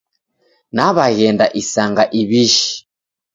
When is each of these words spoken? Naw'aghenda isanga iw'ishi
Naw'aghenda 0.75 1.45
isanga 1.61 2.03
iw'ishi 2.19 2.71